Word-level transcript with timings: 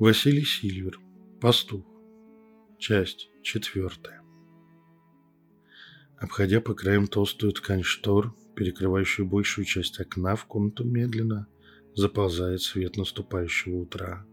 Василий 0.00 0.46
Сильвер. 0.46 0.98
Пастух. 1.42 1.84
Часть 2.78 3.28
четвертая. 3.42 4.22
Обходя 6.16 6.62
по 6.62 6.72
краям 6.72 7.06
толстую 7.06 7.52
ткань 7.52 7.82
штор, 7.82 8.34
перекрывающую 8.56 9.26
большую 9.26 9.66
часть 9.66 10.00
окна, 10.00 10.36
в 10.36 10.46
комнату 10.46 10.84
медленно 10.84 11.48
заползает 11.94 12.62
свет 12.62 12.96
наступающего 12.96 13.76
утра. 13.76 14.24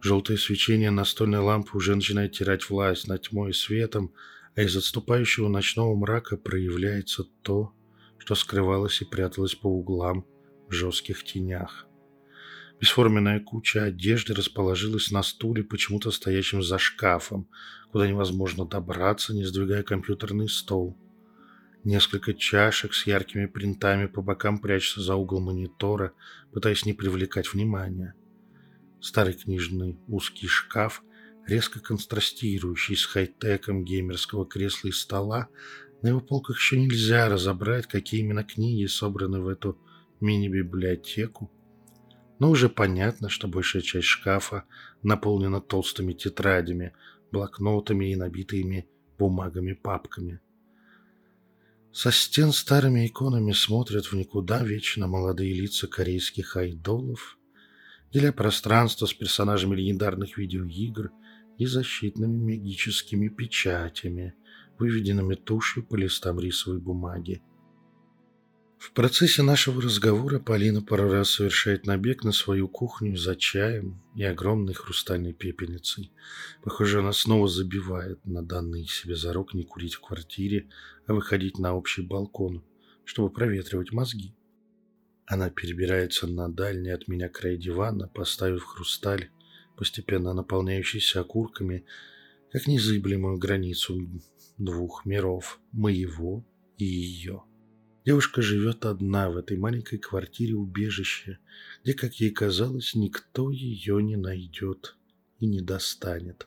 Желтое 0.00 0.40
свечение 0.40 0.90
настольной 0.90 1.38
лампы 1.38 1.76
уже 1.76 1.94
начинает 1.94 2.32
терять 2.32 2.68
власть 2.68 3.06
над 3.06 3.22
тьмой 3.22 3.50
и 3.50 3.52
светом, 3.52 4.12
а 4.56 4.62
из 4.62 4.76
отступающего 4.76 5.46
ночного 5.46 5.94
мрака 5.94 6.36
проявляется 6.36 7.22
то, 7.42 7.72
что 8.18 8.34
скрывалось 8.34 9.00
и 9.02 9.04
пряталось 9.04 9.54
по 9.54 9.68
углам 9.68 10.26
в 10.66 10.72
жестких 10.72 11.22
тенях. 11.22 11.86
Бесформенная 12.78 13.40
куча 13.40 13.84
одежды 13.84 14.34
расположилась 14.34 15.10
на 15.10 15.22
стуле, 15.22 15.64
почему-то 15.64 16.10
стоящем 16.10 16.62
за 16.62 16.78
шкафом, 16.78 17.48
куда 17.90 18.06
невозможно 18.06 18.66
добраться, 18.66 19.32
не 19.32 19.44
сдвигая 19.44 19.82
компьютерный 19.82 20.48
стол. 20.48 20.96
Несколько 21.84 22.34
чашек 22.34 22.92
с 22.92 23.06
яркими 23.06 23.46
принтами 23.46 24.06
по 24.06 24.20
бокам 24.20 24.58
прячутся 24.58 25.00
за 25.00 25.14
угол 25.14 25.40
монитора, 25.40 26.12
пытаясь 26.52 26.84
не 26.84 26.92
привлекать 26.92 27.52
внимания. 27.52 28.14
Старый 29.00 29.34
книжный 29.34 29.98
узкий 30.06 30.48
шкаф, 30.48 31.02
резко 31.46 31.80
контрастирующий 31.80 32.96
с 32.96 33.06
хай-теком 33.06 33.84
геймерского 33.84 34.44
кресла 34.44 34.88
и 34.88 34.92
стола, 34.92 35.48
на 36.02 36.08
его 36.08 36.20
полках 36.20 36.58
еще 36.58 36.78
нельзя 36.78 37.28
разобрать, 37.30 37.86
какие 37.86 38.20
именно 38.20 38.44
книги 38.44 38.84
собраны 38.86 39.40
в 39.40 39.48
эту 39.48 39.78
мини-библиотеку, 40.20 41.50
но 42.38 42.50
уже 42.50 42.68
понятно, 42.68 43.28
что 43.28 43.48
большая 43.48 43.82
часть 43.82 44.06
шкафа 44.06 44.64
наполнена 45.02 45.60
толстыми 45.60 46.12
тетрадями, 46.12 46.92
блокнотами 47.32 48.12
и 48.12 48.16
набитыми 48.16 48.88
бумагами 49.18 49.72
папками. 49.72 50.40
Со 51.92 52.12
стен 52.12 52.52
старыми 52.52 53.06
иконами 53.06 53.52
смотрят 53.52 54.06
в 54.06 54.12
никуда 54.12 54.62
вечно 54.62 55.06
молодые 55.06 55.54
лица 55.54 55.86
корейских 55.86 56.56
айдолов, 56.56 57.38
деля 58.12 58.32
пространство 58.32 59.06
с 59.06 59.14
персонажами 59.14 59.76
легендарных 59.76 60.36
видеоигр 60.36 61.10
и 61.56 61.64
защитными 61.64 62.52
магическими 62.52 63.28
печатями, 63.28 64.34
выведенными 64.78 65.36
тушью 65.36 65.86
по 65.86 65.96
листам 65.96 66.38
рисовой 66.38 66.80
бумаги. 66.80 67.42
В 68.78 68.92
процессе 68.92 69.42
нашего 69.42 69.80
разговора 69.80 70.38
Полина 70.38 70.82
пару 70.82 71.10
раз 71.10 71.30
совершает 71.30 71.86
набег 71.86 72.24
на 72.24 72.32
свою 72.32 72.68
кухню 72.68 73.16
за 73.16 73.34
чаем 73.34 74.02
и 74.14 74.22
огромной 74.22 74.74
хрустальной 74.74 75.32
пепельницей. 75.32 76.12
Похоже, 76.62 77.00
она 77.00 77.12
снова 77.12 77.48
забивает 77.48 78.24
на 78.26 78.42
данный 78.42 78.86
себе 78.86 79.16
зарок 79.16 79.54
не 79.54 79.64
курить 79.64 79.94
в 79.94 80.02
квартире, 80.02 80.68
а 81.06 81.14
выходить 81.14 81.58
на 81.58 81.74
общий 81.74 82.02
балкон, 82.02 82.62
чтобы 83.04 83.30
проветривать 83.30 83.92
мозги. 83.92 84.34
Она 85.24 85.48
перебирается 85.48 86.26
на 86.26 86.48
дальний 86.48 86.90
от 86.90 87.08
меня 87.08 87.30
край 87.30 87.56
дивана, 87.56 88.08
поставив 88.08 88.62
хрусталь, 88.62 89.30
постепенно 89.76 90.34
наполняющийся 90.34 91.20
окурками, 91.20 91.86
как 92.52 92.66
незыблемую 92.66 93.38
границу 93.38 93.98
двух 94.58 95.06
миров, 95.06 95.60
моего 95.72 96.46
и 96.76 96.84
ее. 96.84 97.42
Девушка 98.06 98.40
живет 98.40 98.84
одна 98.84 99.28
в 99.30 99.36
этой 99.36 99.56
маленькой 99.56 99.98
квартире 99.98 100.54
убежище, 100.54 101.40
где, 101.82 101.92
как 101.92 102.14
ей 102.20 102.30
казалось, 102.30 102.94
никто 102.94 103.50
ее 103.50 104.00
не 104.00 104.14
найдет 104.14 104.96
и 105.40 105.46
не 105.46 105.60
достанет. 105.60 106.46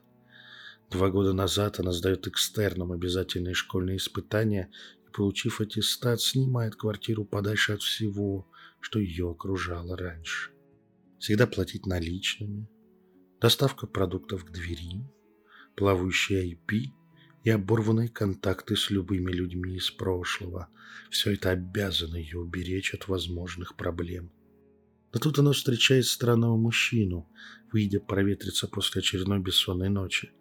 Два 0.90 1.09
года 1.09 1.34
назад 1.34 1.81
она 1.81 1.92
сдает 1.92 2.28
экстерном 2.28 2.94
обязательные 2.94 3.56
школьные 3.56 3.98
испытания 3.98 4.72
и, 5.06 5.12
получив 5.12 5.59
аттестат, 5.59 6.22
снимает 6.22 6.78
квартиру 6.78 7.25
подальше 7.25 7.74
от 7.74 7.81
всего, 7.81 8.48
что 8.80 9.00
ее 9.00 9.30
окружало 9.30 9.98
раньше. 9.98 10.52
Всегда 11.19 11.46
платить 11.46 11.86
наличными, 11.86 12.69
доставка 13.42 13.86
продуктов 13.86 14.46
к 14.46 14.52
двери, 14.52 15.06
плавающий 15.75 16.53
IP 16.53 16.94
и 17.50 17.52
оборванные 17.52 18.10
контакты 18.10 18.76
с 18.76 18.92
любыми 18.92 19.32
людьми 19.32 19.76
из 19.76 19.90
прошлого. 19.90 20.70
Все 21.10 21.34
это 21.34 21.50
обязано 21.50 22.16
ее 22.16 22.38
уберечь 22.38 22.94
от 22.94 23.08
возможных 23.08 23.76
проблем. 23.76 24.32
Но 25.12 25.20
тут 25.20 25.40
она 25.40 25.52
встречает 25.54 26.06
странного 26.06 26.58
мужчину, 26.58 27.28
выйдя 27.72 28.00
проветриться 28.00 28.68
после 28.68 29.00
очередной 29.00 29.40
бессонной 29.40 29.90
ночи. 29.90 30.32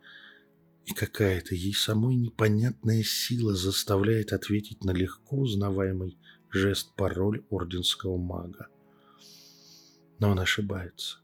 И 0.84 0.92
какая-то 0.92 1.54
ей 1.54 1.72
самой 1.72 2.14
непонятная 2.14 3.02
сила 3.02 3.54
заставляет 3.54 4.34
ответить 4.34 4.84
на 4.84 4.90
легко 4.90 5.38
узнаваемый 5.38 6.18
жест-пароль 6.50 7.42
орденского 7.48 8.18
мага. 8.18 8.68
Но 10.18 10.28
он 10.28 10.40
ошибается 10.40 11.20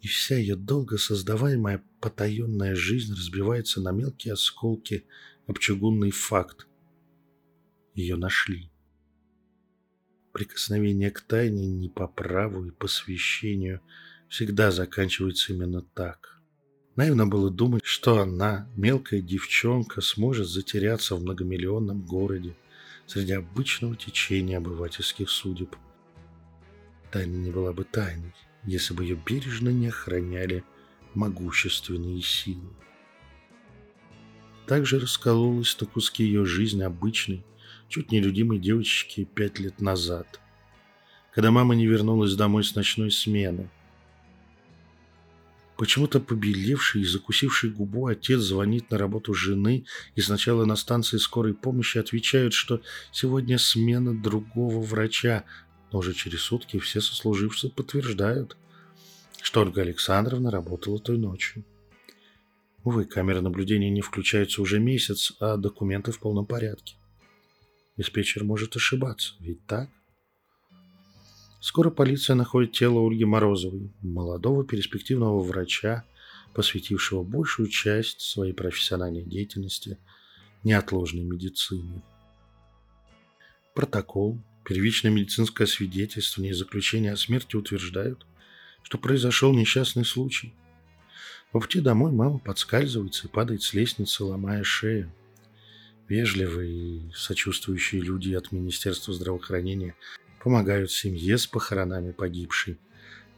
и 0.00 0.08
вся 0.08 0.36
ее 0.36 0.56
долго 0.56 0.98
создаваемая 0.98 1.82
потаенная 2.00 2.74
жизнь 2.74 3.12
разбивается 3.12 3.80
на 3.80 3.92
мелкие 3.92 4.34
осколки 4.34 5.04
об 5.46 5.58
чугунный 5.58 6.10
факт. 6.10 6.66
Ее 7.94 8.16
нашли. 8.16 8.70
Прикосновение 10.32 11.10
к 11.10 11.20
тайне 11.20 11.66
не 11.66 11.88
по 11.88 12.06
праву 12.06 12.66
и 12.66 12.70
посвящению 12.70 13.80
всегда 14.28 14.70
заканчивается 14.70 15.52
именно 15.52 15.82
так. 15.82 16.40
Наивно 16.96 17.26
было 17.26 17.50
думать, 17.50 17.84
что 17.84 18.20
она, 18.20 18.68
мелкая 18.76 19.20
девчонка, 19.20 20.00
сможет 20.00 20.48
затеряться 20.48 21.16
в 21.16 21.22
многомиллионном 21.22 22.02
городе 22.02 22.56
среди 23.06 23.32
обычного 23.32 23.96
течения 23.96 24.58
обывательских 24.58 25.30
судеб. 25.30 25.76
Тайна 27.10 27.36
не 27.36 27.50
была 27.50 27.72
бы 27.72 27.84
тайной 27.84 28.34
если 28.68 28.94
бы 28.94 29.02
ее 29.02 29.16
бережно 29.16 29.70
не 29.70 29.88
охраняли 29.88 30.62
могущественные 31.14 32.20
силы. 32.22 32.68
Также 34.66 35.00
раскололась 35.00 35.80
на 35.80 35.86
куски 35.86 36.24
ее 36.24 36.44
жизни 36.44 36.82
обычной, 36.82 37.44
чуть 37.88 38.12
нелюдимой 38.12 38.58
девочки 38.58 39.24
пять 39.24 39.58
лет 39.58 39.80
назад, 39.80 40.40
когда 41.34 41.50
мама 41.50 41.74
не 41.74 41.86
вернулась 41.86 42.34
домой 42.34 42.62
с 42.62 42.74
ночной 42.74 43.10
смены. 43.10 43.70
Почему-то 45.78 46.20
побелевший 46.20 47.02
и 47.02 47.06
закусивший 47.06 47.70
губу 47.70 48.08
отец 48.08 48.40
звонит 48.40 48.90
на 48.90 48.98
работу 48.98 49.32
жены, 49.32 49.86
и 50.16 50.20
сначала 50.20 50.64
на 50.64 50.74
станции 50.76 51.18
скорой 51.18 51.54
помощи 51.54 51.98
отвечают, 51.98 52.52
что 52.52 52.82
сегодня 53.12 53.58
смена 53.58 54.20
другого 54.20 54.82
врача, 54.82 55.44
но 55.92 55.98
уже 55.98 56.14
через 56.14 56.42
сутки 56.42 56.78
все 56.78 57.00
сослуживцы 57.00 57.68
подтверждают, 57.68 58.56
что 59.40 59.60
Ольга 59.60 59.82
Александровна 59.82 60.50
работала 60.50 60.98
той 60.98 61.18
ночью. 61.18 61.64
Увы, 62.84 63.04
камеры 63.04 63.40
наблюдения 63.40 63.90
не 63.90 64.00
включаются 64.00 64.62
уже 64.62 64.78
месяц, 64.78 65.32
а 65.40 65.56
документы 65.56 66.12
в 66.12 66.20
полном 66.20 66.46
порядке. 66.46 66.96
Диспетчер 67.96 68.44
может 68.44 68.76
ошибаться, 68.76 69.34
ведь 69.40 69.64
так? 69.66 69.90
Скоро 71.60 71.90
полиция 71.90 72.36
находит 72.36 72.72
тело 72.72 73.04
Ольги 73.04 73.24
Морозовой, 73.24 73.90
молодого 74.00 74.64
перспективного 74.64 75.40
врача, 75.40 76.04
посвятившего 76.54 77.24
большую 77.24 77.68
часть 77.68 78.20
своей 78.20 78.52
профессиональной 78.52 79.24
деятельности 79.24 79.98
неотложной 80.62 81.24
медицине. 81.24 82.02
Протокол, 83.74 84.38
Первичное 84.68 85.10
медицинское 85.10 85.66
свидетельствование 85.66 86.52
и 86.52 86.54
заключение 86.54 87.12
о 87.12 87.16
смерти 87.16 87.56
утверждают, 87.56 88.26
что 88.82 88.98
произошел 88.98 89.54
несчастный 89.54 90.04
случай. 90.04 90.52
По 91.52 91.60
пути 91.60 91.80
домой 91.80 92.12
мама 92.12 92.38
подскальзывается 92.38 93.26
и 93.28 93.30
падает 93.30 93.62
с 93.62 93.72
лестницы, 93.72 94.24
ломая 94.24 94.62
шею. 94.64 95.10
Вежливые 96.06 96.98
и 96.98 97.12
сочувствующие 97.14 98.02
люди 98.02 98.34
от 98.34 98.52
Министерства 98.52 99.14
здравоохранения 99.14 99.94
помогают 100.44 100.92
семье 100.92 101.38
с 101.38 101.46
похоронами 101.46 102.12
погибшей, 102.12 102.76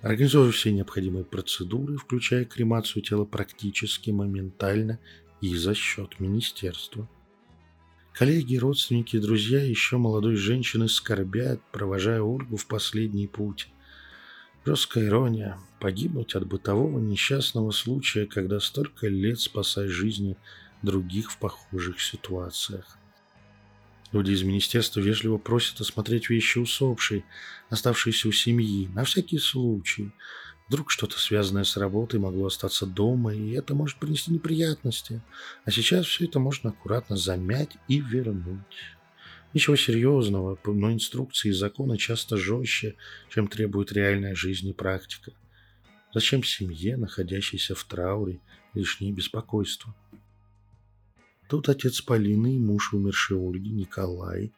организовывая 0.02 0.50
все 0.50 0.72
необходимые 0.72 1.24
процедуры, 1.24 1.96
включая 1.96 2.44
кремацию 2.44 3.04
тела 3.04 3.24
практически 3.24 4.10
моментально 4.10 4.98
и 5.40 5.54
за 5.54 5.76
счет 5.76 6.18
министерства. 6.18 7.08
Коллеги, 8.12 8.56
родственники 8.56 9.18
друзья 9.18 9.62
еще 9.62 9.96
молодой 9.96 10.36
женщины 10.36 10.88
скорбят, 10.88 11.60
провожая 11.72 12.20
Ольгу 12.20 12.56
в 12.56 12.66
последний 12.66 13.26
путь. 13.26 13.68
Жесткая 14.66 15.06
ирония– 15.06 15.58
погибнуть 15.80 16.34
от 16.34 16.46
бытового 16.46 16.98
несчастного 16.98 17.70
случая, 17.70 18.26
когда 18.26 18.60
столько 18.60 19.08
лет 19.08 19.40
спасай 19.40 19.88
жизни 19.88 20.36
других 20.82 21.32
в 21.32 21.38
похожих 21.38 22.00
ситуациях. 22.00 22.98
Люди 24.12 24.32
из 24.32 24.42
министерства 24.42 25.00
вежливо 25.00 25.38
просят 25.38 25.80
осмотреть 25.80 26.30
вещи 26.30 26.58
усопшей, 26.58 27.24
оставшиеся 27.68 28.28
у 28.28 28.32
семьи, 28.32 28.88
на 28.88 29.04
всякий 29.04 29.38
случай. 29.38 30.10
Вдруг 30.70 30.92
что-то 30.92 31.18
связанное 31.18 31.64
с 31.64 31.76
работой 31.76 32.20
могло 32.20 32.46
остаться 32.46 32.86
дома, 32.86 33.34
и 33.34 33.50
это 33.50 33.74
может 33.74 33.98
принести 33.98 34.30
неприятности. 34.30 35.20
А 35.64 35.72
сейчас 35.72 36.06
все 36.06 36.26
это 36.26 36.38
можно 36.38 36.70
аккуратно 36.70 37.16
замять 37.16 37.76
и 37.88 37.98
вернуть. 37.98 38.60
Ничего 39.52 39.74
серьезного, 39.74 40.56
но 40.64 40.92
инструкции 40.92 41.48
и 41.48 41.52
законы 41.52 41.98
часто 41.98 42.36
жестче, 42.36 42.94
чем 43.30 43.48
требует 43.48 43.90
реальная 43.90 44.36
жизнь 44.36 44.68
и 44.68 44.72
практика. 44.72 45.32
Зачем 46.14 46.44
семье, 46.44 46.96
находящейся 46.96 47.74
в 47.74 47.82
трауре, 47.82 48.38
лишнее 48.72 49.12
беспокойство? 49.12 49.92
Тут 51.48 51.68
отец 51.68 52.00
Полины 52.00 52.54
и 52.54 52.60
муж 52.60 52.92
умершей 52.92 53.36
Ольги, 53.36 53.70
Николай, 53.70 54.52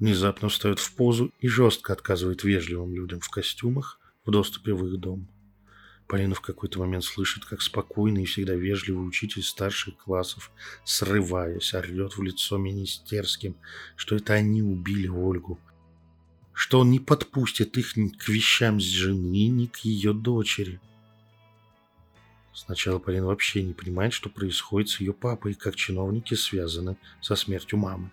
внезапно 0.00 0.48
встает 0.48 0.80
в 0.80 0.92
позу 0.96 1.32
и 1.38 1.46
жестко 1.46 1.92
отказывает 1.92 2.42
вежливым 2.42 2.92
людям 2.92 3.20
в 3.20 3.28
костюмах 3.30 4.00
в 4.24 4.30
доступе 4.30 4.74
в 4.74 4.86
их 4.86 4.98
дом. 4.98 5.28
Полина 6.06 6.34
в 6.34 6.40
какой-то 6.40 6.78
момент 6.78 7.04
слышит, 7.04 7.44
как 7.44 7.62
спокойный 7.62 8.24
и 8.24 8.26
всегда 8.26 8.54
вежливый 8.54 9.06
учитель 9.06 9.42
старших 9.42 9.96
классов, 9.96 10.50
срываясь, 10.84 11.72
орет 11.74 12.16
в 12.16 12.22
лицо 12.22 12.58
министерским, 12.58 13.56
что 13.96 14.16
это 14.16 14.34
они 14.34 14.62
убили 14.62 15.08
Ольгу, 15.08 15.58
что 16.52 16.80
он 16.80 16.90
не 16.90 17.00
подпустит 17.00 17.78
их 17.78 17.96
ни 17.96 18.08
к 18.08 18.28
вещам 18.28 18.78
с 18.80 18.84
жены, 18.84 19.46
ни 19.48 19.66
к 19.66 19.78
ее 19.78 20.12
дочери. 20.12 20.80
Сначала 22.52 22.98
Полина 22.98 23.28
вообще 23.28 23.62
не 23.62 23.72
понимает, 23.72 24.12
что 24.12 24.28
происходит 24.28 24.90
с 24.90 25.00
ее 25.00 25.14
папой, 25.14 25.54
как 25.54 25.74
чиновники 25.74 26.34
связаны 26.34 26.98
со 27.22 27.34
смертью 27.36 27.78
мамы. 27.78 28.10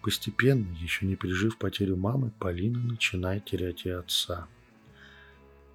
Постепенно, 0.00 0.70
еще 0.80 1.06
не 1.06 1.16
пережив 1.16 1.58
потерю 1.58 1.96
мамы, 1.96 2.30
Полина 2.38 2.78
начинает 2.78 3.46
терять 3.46 3.86
и 3.86 3.90
отца. 3.90 4.46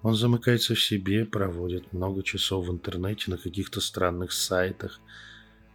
Он 0.02 0.14
замыкается 0.14 0.74
в 0.74 0.82
себе, 0.82 1.26
проводит 1.26 1.92
много 1.92 2.22
часов 2.22 2.66
в 2.66 2.72
интернете 2.72 3.30
на 3.30 3.36
каких-то 3.36 3.80
странных 3.80 4.32
сайтах, 4.32 4.98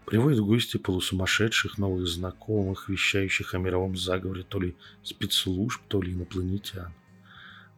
приводит 0.05 0.39
в 0.39 0.45
гости 0.45 0.77
полусумасшедших 0.77 1.77
новых 1.77 2.07
знакомых, 2.07 2.89
вещающих 2.89 3.53
о 3.53 3.59
мировом 3.59 3.95
заговоре 3.95 4.43
то 4.43 4.59
ли 4.59 4.75
спецслужб, 5.03 5.81
то 5.87 6.01
ли 6.01 6.13
инопланетян. 6.13 6.91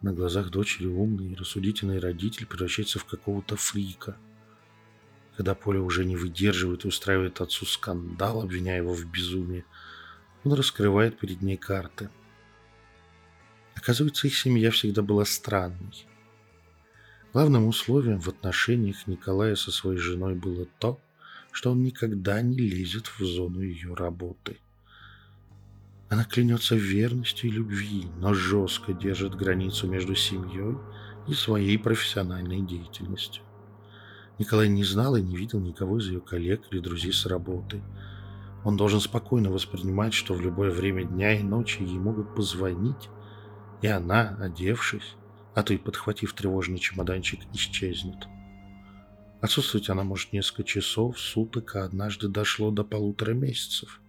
На 0.01 0.13
глазах 0.13 0.49
дочери 0.49 0.85
умный 0.85 1.33
и 1.33 1.35
рассудительный 1.35 1.99
родитель 1.99 2.45
превращается 2.45 2.99
в 2.99 3.05
какого-то 3.05 3.57
фрика. 3.57 4.15
Когда 5.35 5.53
Поля 5.53 5.81
уже 5.81 6.05
не 6.05 6.15
выдерживает 6.15 6.85
и 6.85 6.87
устраивает 6.87 7.41
отцу 7.41 7.65
скандал, 7.65 8.41
обвиняя 8.41 8.77
его 8.77 8.93
в 8.93 9.05
безумии, 9.05 9.65
он 10.43 10.53
раскрывает 10.53 11.19
перед 11.19 11.41
ней 11.41 11.57
карты. 11.57 12.09
Оказывается, 13.75 14.27
их 14.27 14.37
семья 14.37 14.71
всегда 14.71 15.01
была 15.01 15.25
странной. 15.25 16.05
Главным 17.37 17.67
условием 17.67 18.19
в 18.19 18.27
отношениях 18.29 19.05
Николая 19.05 19.53
со 19.53 19.69
своей 19.69 19.99
женой 19.99 20.33
было 20.33 20.65
то, 20.79 20.99
что 21.51 21.69
он 21.69 21.83
никогда 21.83 22.41
не 22.41 22.57
лезет 22.57 23.05
в 23.05 23.23
зону 23.23 23.61
ее 23.61 23.93
работы. 23.93 24.57
Она 26.09 26.23
клянется 26.23 26.73
в 26.73 26.79
верности 26.79 27.45
и 27.45 27.51
любви, 27.51 28.07
но 28.17 28.33
жестко 28.33 28.91
держит 28.91 29.35
границу 29.35 29.85
между 29.87 30.15
семьей 30.15 30.79
и 31.27 31.35
своей 31.35 31.77
профессиональной 31.77 32.61
деятельностью. 32.61 33.43
Николай 34.39 34.67
не 34.67 34.83
знал 34.83 35.15
и 35.15 35.21
не 35.21 35.37
видел 35.37 35.59
никого 35.59 35.99
из 35.99 36.07
ее 36.07 36.21
коллег 36.21 36.63
или 36.71 36.79
друзей 36.79 37.13
с 37.13 37.27
работы. 37.27 37.83
Он 38.63 38.77
должен 38.77 38.99
спокойно 38.99 39.51
воспринимать, 39.51 40.15
что 40.15 40.33
в 40.33 40.41
любое 40.41 40.71
время 40.71 41.03
дня 41.03 41.39
и 41.39 41.43
ночи 41.43 41.83
ей 41.83 41.99
могут 41.99 42.33
позвонить, 42.33 43.09
и 43.83 43.87
она, 43.87 44.35
одевшись, 44.41 45.13
а 45.57 45.73
и 45.73 45.77
подхватив 45.77 46.33
тревожный 46.33 46.79
чемоданчик, 46.79 47.39
исчезнет. 47.53 48.27
Отсутствовать 49.41 49.89
она 49.89 50.03
может 50.03 50.33
несколько 50.33 50.63
часов, 50.63 51.19
суток, 51.19 51.75
а 51.75 51.83
однажды 51.83 52.27
дошло 52.27 52.71
до 52.71 52.83
полутора 52.83 53.33
месяцев– 53.33 54.01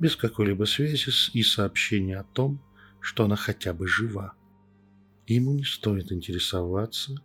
без 0.00 0.16
какой-либо 0.16 0.64
связи 0.64 1.10
и 1.34 1.42
сообщения 1.42 2.18
о 2.18 2.24
том, 2.24 2.60
что 3.00 3.24
она 3.24 3.36
хотя 3.36 3.72
бы 3.72 3.86
жива. 3.86 4.32
Ему 5.26 5.52
не 5.52 5.64
стоит 5.64 6.10
интересоваться, 6.10 7.22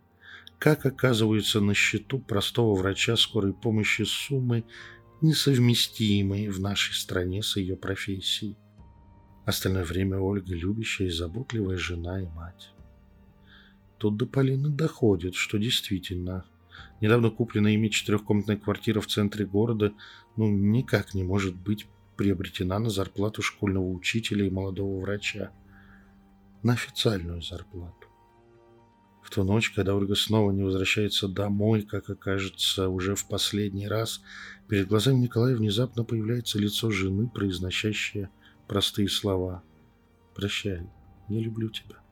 как 0.58 0.86
оказываются 0.86 1.60
на 1.60 1.74
счету 1.74 2.20
простого 2.20 2.76
врача 2.76 3.16
скорой 3.16 3.54
помощи 3.54 4.02
суммы, 4.02 4.64
несовместимые 5.22 6.50
в 6.50 6.60
нашей 6.60 6.94
стране 6.94 7.42
с 7.42 7.56
ее 7.56 7.76
профессией. 7.76 8.56
Остальное 9.46 9.84
время 9.84 10.18
Ольга 10.18 10.54
любящая 10.54 11.08
и 11.08 11.10
заботливая 11.10 11.78
жена 11.78 12.20
и 12.20 12.26
мать. 12.26 12.75
Тут 13.98 14.16
до 14.16 14.26
Полины 14.26 14.68
доходит, 14.68 15.34
что 15.34 15.58
действительно 15.58 16.44
недавно 17.00 17.30
купленная 17.30 17.72
ими 17.72 17.88
четырехкомнатная 17.88 18.56
квартира 18.56 19.00
в 19.00 19.06
центре 19.06 19.46
города 19.46 19.92
ну 20.36 20.50
никак 20.50 21.14
не 21.14 21.24
может 21.24 21.56
быть 21.56 21.86
приобретена 22.16 22.78
на 22.78 22.90
зарплату 22.90 23.42
школьного 23.42 23.88
учителя 23.88 24.46
и 24.46 24.50
молодого 24.50 25.00
врача. 25.00 25.50
На 26.62 26.72
официальную 26.72 27.42
зарплату. 27.42 28.08
В 29.22 29.30
ту 29.30 29.44
ночь, 29.44 29.70
когда 29.70 29.94
Ольга 29.94 30.14
снова 30.14 30.52
не 30.52 30.62
возвращается 30.62 31.28
домой, 31.28 31.82
как 31.82 32.08
окажется 32.10 32.88
уже 32.88 33.14
в 33.14 33.26
последний 33.26 33.88
раз, 33.88 34.22
перед 34.68 34.88
глазами 34.88 35.18
Николая 35.18 35.56
внезапно 35.56 36.04
появляется 36.04 36.58
лицо 36.58 36.90
жены, 36.90 37.28
произносящее 37.28 38.30
простые 38.68 39.08
слова. 39.08 39.62
«Прощай, 40.34 40.88
я 41.28 41.40
люблю 41.40 41.68
тебя». 41.70 42.05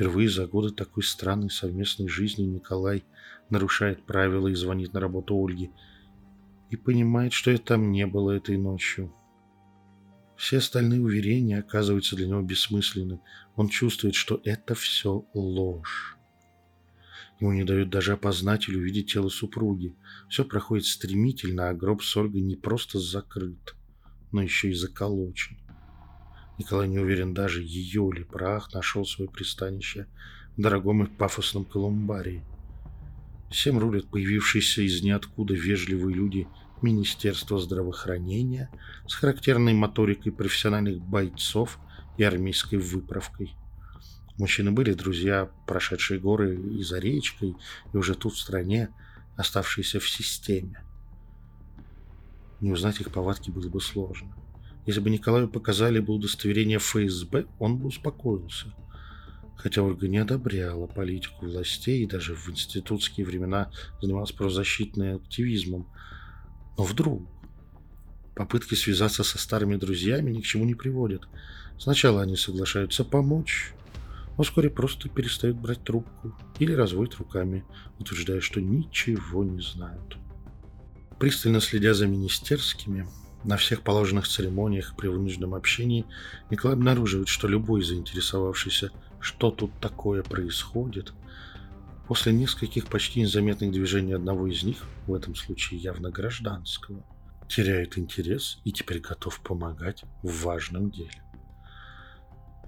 Впервые 0.00 0.30
за 0.30 0.46
годы 0.46 0.70
такой 0.70 1.02
странной 1.02 1.50
совместной 1.50 2.08
жизни 2.08 2.44
Николай 2.44 3.04
нарушает 3.50 4.06
правила 4.06 4.48
и 4.48 4.54
звонит 4.54 4.94
на 4.94 5.00
работу 5.00 5.36
Ольге– 5.36 5.70
и 6.70 6.76
понимает, 6.76 7.32
что 7.32 7.50
и 7.50 7.58
там 7.58 7.92
не 7.92 8.06
было 8.06 8.30
этой 8.30 8.56
ночью. 8.56 9.12
Все 10.36 10.58
остальные 10.58 11.02
уверения 11.02 11.58
оказываются 11.58 12.16
для 12.16 12.28
него 12.28 12.40
бессмысленны. 12.40 13.20
Он 13.56 13.68
чувствует, 13.68 14.14
что 14.14 14.40
это 14.44 14.74
все 14.74 15.26
ложь. 15.34 16.16
Ему 17.38 17.52
не 17.52 17.64
дают 17.64 17.90
даже 17.90 18.12
опознать 18.12 18.68
или 18.68 18.78
увидеть 18.78 19.12
тело 19.12 19.28
супруги. 19.28 19.94
Все 20.28 20.44
проходит 20.44 20.86
стремительно, 20.86 21.68
а 21.68 21.74
гроб 21.74 22.02
с 22.02 22.16
Ольгой 22.16 22.40
не 22.40 22.56
просто 22.56 22.98
закрыт, 22.98 23.74
но 24.32 24.42
еще 24.42 24.70
и 24.70 24.74
заколочен. 24.74 25.58
Николай 26.60 26.88
не 26.88 26.98
уверен 26.98 27.32
даже, 27.32 27.62
ее 27.62 28.12
ли 28.12 28.22
прах 28.22 28.74
нашел 28.74 29.06
свое 29.06 29.30
пристанище 29.30 30.06
в 30.58 30.60
дорогом 30.60 31.04
и 31.04 31.06
пафосном 31.06 31.64
колумбарии. 31.64 32.44
Всем 33.50 33.78
рулят 33.78 34.10
появившиеся 34.10 34.82
из 34.82 35.02
ниоткуда 35.02 35.54
вежливые 35.54 36.14
люди 36.14 36.46
Министерства 36.82 37.58
здравоохранения 37.58 38.68
с 39.08 39.14
характерной 39.14 39.72
моторикой 39.72 40.32
профессиональных 40.32 41.00
бойцов 41.00 41.78
и 42.18 42.24
армейской 42.24 42.78
выправкой. 42.78 43.54
Мужчины 44.36 44.70
были 44.70 44.92
друзья, 44.92 45.50
прошедшие 45.66 46.20
горы 46.20 46.60
и 46.60 46.82
за 46.82 46.98
речкой, 46.98 47.56
и 47.94 47.96
уже 47.96 48.14
тут 48.14 48.34
в 48.34 48.38
стране, 48.38 48.90
оставшиеся 49.34 49.98
в 49.98 50.06
системе. 50.06 50.84
Не 52.60 52.70
узнать 52.70 53.00
их 53.00 53.10
повадки 53.10 53.50
было 53.50 53.70
бы 53.70 53.80
сложно. 53.80 54.36
Если 54.86 55.00
бы 55.00 55.10
Николаю 55.10 55.48
показали 55.48 56.00
бы 56.00 56.14
удостоверение 56.14 56.78
ФСБ, 56.78 57.46
он 57.58 57.78
бы 57.78 57.88
успокоился– 57.88 58.74
Хотя 59.62 59.82
Ольга 59.82 60.08
не 60.08 60.16
одобряла 60.16 60.86
политику 60.86 61.44
властей 61.44 62.02
и 62.02 62.06
даже 62.06 62.34
в 62.34 62.48
институтские 62.48 63.26
времена 63.26 63.70
занималась 64.00 64.32
правозащитным 64.32 65.16
активизмом. 65.16 65.86
Но 66.78 66.84
вдруг 66.84 67.28
попытки 68.34 68.74
связаться 68.74 69.22
со 69.22 69.36
старыми 69.36 69.76
друзьями 69.76 70.30
ни 70.30 70.40
к 70.40 70.46
чему 70.46 70.64
не 70.64 70.74
приводят. 70.74 71.28
Сначала 71.78 72.22
они 72.22 72.36
соглашаются 72.36 73.04
помочь, 73.04 73.74
но 74.38 74.44
вскоре 74.44 74.70
просто 74.70 75.10
перестают 75.10 75.58
брать 75.58 75.84
трубку 75.84 76.34
или 76.58 76.72
разводят 76.72 77.16
руками, 77.16 77.62
утверждая, 77.98 78.40
что 78.40 78.62
ничего 78.62 79.44
не 79.44 79.60
знают. 79.60 80.16
Пристально 81.18 81.60
следя 81.60 81.92
за 81.92 82.06
министерскими, 82.06 83.06
на 83.44 83.56
всех 83.56 83.82
положенных 83.82 84.28
церемониях 84.28 84.94
при 84.96 85.08
вынужденном 85.08 85.54
общении 85.54 86.06
Николай 86.50 86.76
обнаруживает, 86.76 87.28
что 87.28 87.48
любой 87.48 87.82
заинтересовавшийся 87.82 88.90
что 89.20 89.50
тут 89.50 89.70
такое 89.80 90.22
происходит, 90.22 91.12
после 92.08 92.32
нескольких 92.32 92.86
почти 92.86 93.20
незаметных 93.20 93.70
движений 93.70 94.14
одного 94.14 94.48
из 94.48 94.62
них, 94.64 94.78
в 95.06 95.14
этом 95.14 95.34
случае 95.34 95.80
явно 95.80 96.10
гражданского, 96.10 97.04
теряет 97.48 97.98
интерес 97.98 98.58
и 98.64 98.72
теперь 98.72 99.00
готов 99.00 99.40
помогать 99.40 100.04
в 100.22 100.44
важном 100.44 100.90
деле. 100.90 101.22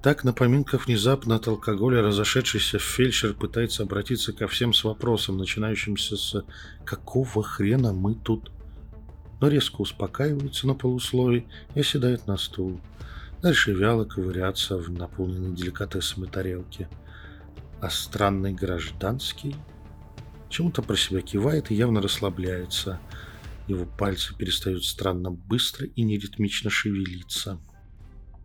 Так, 0.02 0.24
на 0.24 0.32
поминках 0.32 0.86
внезапно 0.86 1.36
от 1.36 1.46
алкоголя 1.46 2.02
разошедшийся 2.02 2.80
фельдшер 2.80 3.34
пытается 3.34 3.84
обратиться 3.84 4.32
ко 4.32 4.48
всем 4.48 4.74
с 4.74 4.82
вопросом, 4.82 5.38
начинающимся 5.38 6.16
с 6.16 6.44
«Какого 6.84 7.42
хрена 7.44 7.92
мы 7.92 8.16
тут?» 8.16 8.50
Но 9.42 9.48
резко 9.48 9.80
успокаивается 9.80 10.68
на 10.68 10.74
полусловии 10.74 11.48
и 11.74 11.80
оседает 11.80 12.28
на 12.28 12.36
стул. 12.36 12.80
Дальше 13.42 13.72
вяло 13.72 14.04
ковыряться 14.04 14.78
в 14.78 14.88
наполненной 14.88 15.56
деликатесами 15.56 16.26
тарелке. 16.26 16.88
а 17.80 17.90
странный 17.90 18.54
гражданский 18.54 19.56
чему-то 20.48 20.82
про 20.82 20.94
себя 20.94 21.22
кивает 21.22 21.72
и 21.72 21.74
явно 21.74 22.00
расслабляется. 22.00 23.00
Его 23.66 23.84
пальцы 23.84 24.32
перестают 24.36 24.84
странно 24.84 25.32
быстро 25.32 25.88
и 25.88 26.02
неритмично 26.02 26.70
шевелиться. 26.70 27.58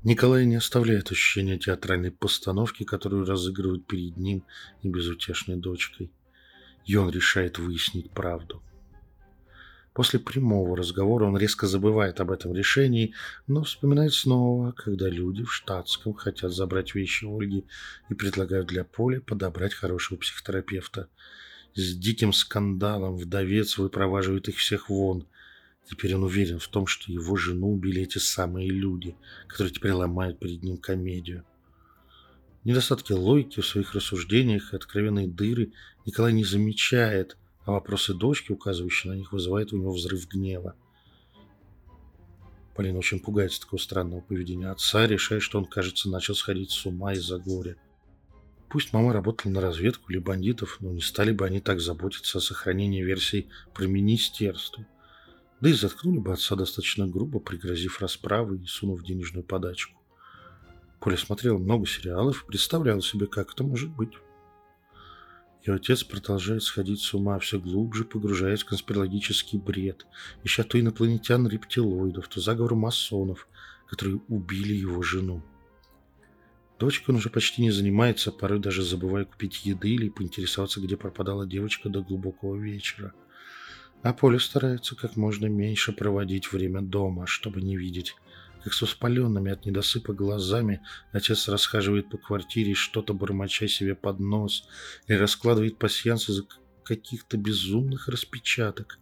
Николай 0.04 0.48
не 0.48 0.56
оставляет 0.56 1.12
ощущения 1.12 1.60
театральной 1.60 2.10
постановки, 2.10 2.84
которую 2.84 3.28
разыгрывают 3.28 3.86
перед 3.86 4.18
ним 4.18 4.44
и 4.82 4.90
безутешной 4.90 5.58
дочкой. 5.58 6.12
И 6.86 6.96
он 6.96 7.12
решает 7.12 7.60
выяснить 7.60 8.10
правду. 8.10 8.64
После 9.98 10.20
прямого 10.20 10.78
разговора 10.78 11.26
он 11.26 11.40
резко 11.40 11.66
забывает 11.66 12.20
об 12.20 12.30
этом 12.30 12.54
решении, 12.54 13.16
но 13.48 13.64
вспоминает 13.64 14.14
снова, 14.14 14.72
когда 14.72 15.10
люди 15.10 15.44
в 15.44 15.52
штатском 15.52 16.14
хотят 16.14 16.52
забрать 16.54 16.94
вещи 16.94 17.26
Ольги 17.26 17.66
и 18.08 18.14
предлагают 18.14 18.68
для 18.68 18.84
Поля 18.84 19.22
подобрать 19.22 19.74
хорошего 19.74 20.20
психотерапевта. 20.20 21.10
С 21.74 21.96
диким 21.96 22.32
скандалом 22.32 23.18
вдовец 23.18 23.80
выпроваживает 23.80 24.50
их 24.50 24.58
всех 24.58 24.92
вон. 24.92 25.26
Теперь 25.90 26.14
он 26.14 26.26
уверен 26.26 26.60
в 26.60 26.68
том, 26.68 26.86
что 26.86 27.12
его 27.12 27.36
жену 27.36 27.74
убили 27.74 28.04
эти 28.04 28.20
самые 28.20 28.70
люди, 28.70 29.16
которые 29.48 29.74
теперь 29.74 29.94
ломают 29.94 30.38
перед 30.38 30.62
ним 30.62 30.78
комедию. 30.78 31.44
Недостатки 32.64 33.14
логики 33.14 33.62
в 33.62 33.66
своих 33.66 33.96
рассуждениях 33.96 34.74
и 34.74 34.76
откровенные 34.76 35.28
дыры 35.28 35.72
Николай 36.06 36.34
не 36.34 36.44
замечает– 36.44 37.36
а 37.68 37.72
вопросы 37.74 38.14
дочки, 38.14 38.54
указывающие 38.54 39.12
на 39.12 39.18
них, 39.18 39.34
вызывают 39.34 39.74
у 39.74 39.78
него 39.78 39.92
взрыв 39.92 40.26
гнева. 40.30 40.74
Полина 42.74 42.98
очень 42.98 43.20
пугается 43.20 43.60
такого 43.60 43.78
странного 43.78 44.22
поведения 44.22 44.70
отца, 44.70 45.06
решая, 45.06 45.42
что 45.42 45.58
он, 45.58 45.66
кажется, 45.66 46.10
начал 46.10 46.34
сходить 46.34 46.72
с 46.72 46.86
ума 46.86 47.12
из-за 47.12 47.40
горя. 47.40 47.76
Пусть 48.70 48.94
мама 48.94 49.12
работала 49.12 49.52
на 49.52 49.60
разведку 49.60 50.10
или 50.12 50.18
бандитов, 50.18 50.78
но 50.80 50.94
не 50.94 51.02
стали 51.02 51.34
бы 51.34 51.46
они 51.46 51.60
так 51.60 51.82
заботиться 51.82 52.38
о 52.38 52.42
сохранении 52.42 53.04
версий 53.04 53.50
про 53.74 53.86
министерство. 53.86 54.88
Да 55.60 55.70
и 55.70 55.74
заткнули 55.74 56.20
бы 56.20 56.32
отца 56.32 56.56
достаточно 56.56 57.06
грубо, 57.06 57.40
пригрозив 57.40 58.00
расправой 58.00 58.60
и 58.60 58.66
сунув 58.66 59.04
денежную 59.04 59.44
подачку. 59.44 60.00
Поля 61.02 61.18
смотрел 61.18 61.60
много 61.60 61.86
сериалов 61.86 62.44
и 62.44 62.48
представлял 62.48 63.02
себе, 63.02 63.28
как 63.28 63.52
это 63.52 63.66
может 63.66 63.90
быть. 63.90 64.14
Ее 65.68 65.76
отец 65.76 66.06
продолжает 66.06 66.64
сходить 66.64 67.02
с 67.02 67.14
ума, 67.14 67.38
все 67.40 67.60
глубже 67.60 68.06
погружаясь 68.06 68.64
в 68.64 68.68
конспирологический 68.68 69.60
бред, 69.60 70.08
ища 70.46 70.64
то 70.64 70.80
инопланетян-рептилоидов, 70.80 72.30
то 72.30 72.40
заговор 72.40 72.76
масонов, 72.76 73.50
которые 73.90 74.22
убили 74.30 74.74
его 74.74 75.02
жену. 75.02 75.44
Дочка 76.80 77.10
он 77.10 77.18
уже 77.18 77.30
почти 77.30 77.64
не 77.64 77.72
занимается, 77.72 78.32
порой 78.32 78.60
даже 78.60 78.82
забывая 78.82 79.26
купить 79.26 79.66
еды 79.66 79.90
или 79.90 80.08
поинтересоваться, 80.08 80.80
где 80.80 80.96
пропадала 80.96 81.46
девочка 81.46 81.90
до 81.90 82.02
глубокого 82.02 82.56
вечера. 82.56 83.14
А 84.04 84.14
Поля 84.14 84.40
старается 84.40 84.96
как 84.96 85.18
можно 85.18 85.48
меньше 85.48 85.92
проводить 85.92 86.50
время 86.50 86.82
дома, 86.82 87.28
чтобы 87.28 87.62
не 87.62 87.76
видеть 87.76 88.16
как 88.68 88.74
с 88.74 88.82
воспаленными 88.82 89.50
от 89.50 89.66
недосыпа 89.66 90.12
глазами 90.12 90.82
отец 91.14 91.48
расхаживает 91.48 92.10
по 92.10 92.18
квартире, 92.18 92.74
что-то 92.74 93.14
бормоча 93.14 93.66
себе 93.70 93.96
под 93.96 94.20
нос, 94.20 94.68
и 95.08 95.14
раскладывает 95.14 95.78
пасьянс 95.78 96.28
из 96.28 96.44
каких-то 96.84 97.38
безумных 97.38 98.10
распечаток. 98.10 99.00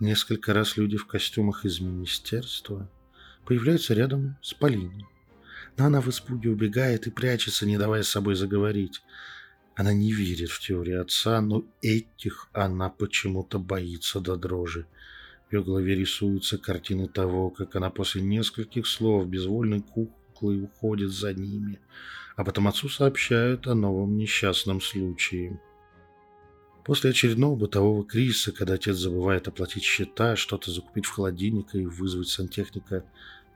Несколько 0.00 0.54
раз 0.54 0.78
люди 0.78 0.96
в 0.96 1.06
костюмах 1.06 1.66
из 1.66 1.80
министерства 1.80 2.90
появляются 3.44 3.92
рядом 3.92 4.38
с 4.40 4.54
Полиной. 4.54 5.04
Но 5.76 5.84
она 5.84 6.00
в 6.00 6.08
испуге 6.08 6.48
убегает 6.48 7.06
и 7.06 7.10
прячется, 7.10 7.66
не 7.66 7.76
давая 7.76 8.02
с 8.02 8.08
собой 8.08 8.34
заговорить. 8.34 9.02
Она 9.74 9.92
не 9.92 10.10
верит 10.10 10.48
в 10.48 10.58
теорию 10.58 11.02
отца, 11.02 11.38
но 11.42 11.66
этих 11.82 12.48
она 12.54 12.88
почему-то 12.88 13.58
боится 13.58 14.20
до 14.20 14.36
дрожи. 14.36 14.86
Ее 15.52 15.62
голове 15.62 15.94
рисуются 15.94 16.56
картины 16.56 17.08
того, 17.08 17.50
как 17.50 17.76
она 17.76 17.90
после 17.90 18.22
нескольких 18.22 18.86
слов 18.86 19.26
безвольной 19.26 19.82
куклой 19.82 20.62
уходит 20.62 21.10
за 21.10 21.34
ними, 21.34 21.78
а 22.36 22.44
потом 22.44 22.68
отцу 22.68 22.88
сообщают 22.88 23.66
о 23.66 23.74
новом 23.74 24.16
несчастном 24.16 24.80
случае. 24.80 25.60
После 26.86 27.10
очередного 27.10 27.54
бытового 27.54 28.02
кризиса, 28.02 28.50
когда 28.50 28.74
отец 28.74 28.96
забывает 28.96 29.46
оплатить 29.46 29.82
счета, 29.82 30.36
что-то 30.36 30.70
закупить 30.70 31.04
в 31.04 31.10
холодильник 31.10 31.74
и 31.74 31.84
вызвать 31.84 32.28
сантехника 32.28 33.04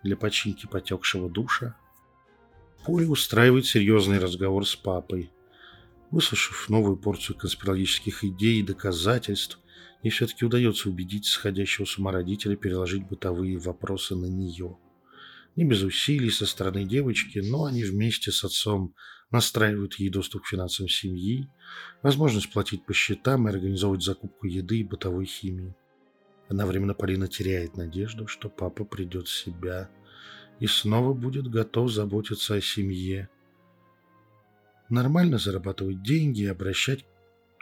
для 0.03 0.19
починки 0.19 0.67
потекшего 0.67 1.31
душа, 1.31 1.77
Поля 2.85 3.09
устраивает 3.09 3.65
серьезный 3.65 4.19
разговор 4.19 4.65
с 4.65 4.77
папой. 4.77 5.33
Выслушав 6.11 6.69
новую 6.69 6.97
порцию 6.97 7.37
конспирологических 7.37 8.23
идей 8.23 8.61
и 8.61 8.63
доказательств, 8.63 9.59
Ей 10.03 10.11
все-таки 10.11 10.45
удается 10.45 10.89
убедить 10.89 11.27
сходящего 11.27 11.85
с 11.85 11.99
ума 11.99 12.13
родителя 12.13 12.57
переложить 12.57 13.07
бытовые 13.07 13.59
вопросы 13.59 14.15
на 14.15 14.27
нее. 14.27 14.79
Не 15.57 15.65
без 15.65 15.83
усилий 15.83 16.31
со 16.31 16.47
стороны 16.47 16.85
девочки, 16.85 17.39
но 17.39 17.65
они 17.65 17.83
вместе 17.83 18.31
с 18.31 18.45
отцом 18.45 18.95
настраивают 19.31 19.95
ей 19.95 20.11
доступ 20.11 20.43
к 20.43 20.49
финансам 20.49 20.89
семьи, 20.89 21.49
возможность 22.03 22.53
платить 22.53 22.85
по 22.85 22.93
счетам 22.93 23.49
и 23.49 23.51
организовывать 23.51 24.05
закупку 24.05 24.47
еды 24.47 24.81
и 24.81 24.85
бытовой 24.85 25.25
химии. 25.25 25.75
Одновременно 26.49 26.95
Полина 26.95 27.27
теряет 27.27 27.77
надежду, 27.77 28.27
что 28.27 28.49
папа 28.49 28.85
придет 28.85 29.27
в 29.27 29.37
себя 29.37 29.91
и 30.61 30.67
снова 30.67 31.13
будет 31.13 31.49
готов 31.49 31.91
заботиться 31.91 32.55
о 32.55 32.61
семье, 32.61 33.29
нормально 34.89 35.39
зарабатывать 35.39 36.03
деньги 36.03 36.43
и 36.43 36.47
обращать 36.47 37.05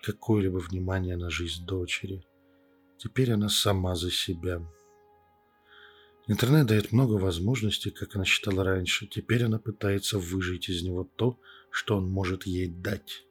какое-либо 0.04 0.58
внимание 0.58 1.16
на 1.16 1.30
жизнь 1.30 1.64
дочери– 1.64 2.25
Теперь 3.04 3.32
она 3.32 3.49
сама 3.49 3.96
за 3.96 4.11
себя. 4.11 4.62
Интернет 6.26 6.66
дает 6.66 6.92
много 6.92 7.14
возможностей, 7.14 7.90
как 7.90 8.16
она 8.16 8.25
считала 8.25 8.64
раньше. 8.64 9.06
Теперь 9.06 9.44
она 9.44 9.58
пытается 9.58 10.18
выжить 10.18 10.70
из 10.70 10.82
него 10.82 11.04
то, 11.16 11.38
что 11.70 11.99
он 11.99 12.08
может 12.08 12.46
ей 12.46 12.66
дать. 12.66 13.25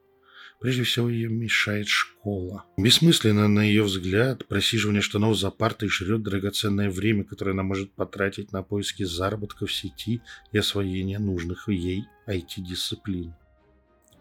Прежде 0.60 0.84
всего, 0.84 1.08
ее 1.08 1.28
мешает 1.28 1.88
школа. 1.88 2.64
Бессмысленно, 2.76 3.48
на 3.48 3.64
ее 3.64 3.82
взгляд, 3.82 4.46
просиживание 4.46 5.02
штанов 5.02 5.36
за 5.36 5.50
партой 5.50 5.88
жрет 5.88 6.22
драгоценное 6.22 6.88
время, 6.88 7.24
которое 7.24 7.50
она 7.50 7.64
может 7.64 7.92
потратить 7.92 8.52
на 8.52 8.62
поиски 8.62 9.02
заработка 9.02 9.66
в 9.66 9.74
сети 9.74 10.22
и 10.52 10.58
освоение 10.58 11.18
нужных 11.18 11.68
ей 11.68 12.04
IT-дисциплин. 12.28 13.34